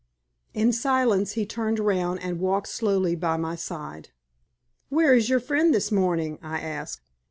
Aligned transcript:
In 0.55 0.73
silence 0.73 1.33
he 1.33 1.45
turned 1.45 1.77
round 1.77 2.23
and 2.23 2.39
walked 2.39 2.69
slowly 2.69 3.15
by 3.15 3.37
my 3.37 3.55
side. 3.55 4.09
"Where 4.89 5.13
is 5.13 5.29
your 5.29 5.39
friend 5.39 5.71
this 5.75 5.91
morning?" 5.91 6.39
I 6.41 6.59
asked. 6.59 7.01